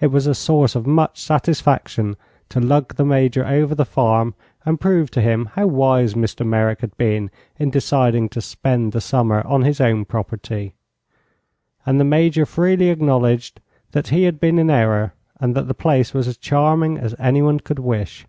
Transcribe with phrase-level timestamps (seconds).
[0.00, 2.16] It was a source of much satisfaction
[2.48, 4.34] to lug the Major over the farm
[4.64, 6.44] and prove to him how wise Mr.
[6.44, 10.74] Merrick had been in deciding to spend the summer on his own property;
[11.86, 13.60] and the Major freely acknowledged
[13.92, 17.78] that he had been in error and the place was as charming as anyone could
[17.78, 18.26] wish.